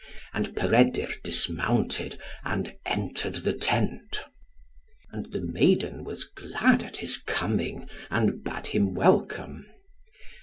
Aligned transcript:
And 0.33 0.55
Peredur 0.55 1.09
dismounted, 1.23 2.19
and 2.43 2.73
entered 2.87 3.35
the 3.35 3.53
tent. 3.53 4.23
And 5.11 5.27
the 5.31 5.41
maiden 5.41 6.03
was 6.03 6.23
glad 6.23 6.81
at 6.81 6.97
his 6.97 7.19
coming, 7.19 7.87
and 8.09 8.43
bade 8.43 8.65
him 8.65 8.95
welcome. 8.95 9.67